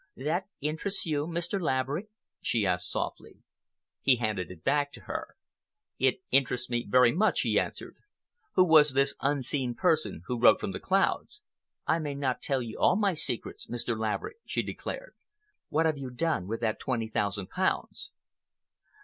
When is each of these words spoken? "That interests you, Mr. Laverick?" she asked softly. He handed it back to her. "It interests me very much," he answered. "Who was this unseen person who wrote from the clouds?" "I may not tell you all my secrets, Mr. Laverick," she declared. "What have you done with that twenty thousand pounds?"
"That 0.17 0.47
interests 0.61 1.05
you, 1.05 1.27
Mr. 1.27 1.61
Laverick?" 1.61 2.07
she 2.41 2.65
asked 2.65 2.89
softly. 2.89 3.37
He 4.01 4.15
handed 4.15 4.49
it 4.49 4.63
back 4.63 4.91
to 4.93 5.01
her. 5.01 5.35
"It 5.99 6.23
interests 6.31 6.71
me 6.71 6.87
very 6.89 7.11
much," 7.11 7.41
he 7.41 7.59
answered. 7.59 7.97
"Who 8.53 8.65
was 8.67 8.93
this 8.93 9.13
unseen 9.21 9.75
person 9.75 10.23
who 10.25 10.39
wrote 10.39 10.59
from 10.59 10.71
the 10.71 10.79
clouds?" 10.79 11.43
"I 11.85 11.99
may 11.99 12.15
not 12.15 12.41
tell 12.41 12.63
you 12.63 12.79
all 12.79 12.95
my 12.95 13.13
secrets, 13.13 13.67
Mr. 13.67 13.95
Laverick," 13.95 14.37
she 14.43 14.63
declared. 14.63 15.13
"What 15.69 15.85
have 15.85 15.99
you 15.99 16.09
done 16.09 16.47
with 16.47 16.61
that 16.61 16.79
twenty 16.79 17.07
thousand 17.07 17.51
pounds?" 17.51 18.09